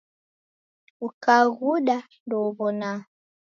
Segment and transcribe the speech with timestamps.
[1.07, 2.99] Ukaghuda ndeuw'onaa